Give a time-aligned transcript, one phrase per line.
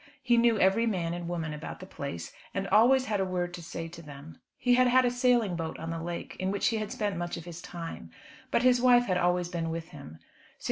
[0.23, 3.61] He knew every man and woman about the place, and always had a word to
[3.61, 4.39] say to them.
[4.57, 7.37] He had had a sailing boat on the lake, in which he had spent much
[7.37, 8.09] of his time,
[8.49, 10.17] but his wife had always been with him.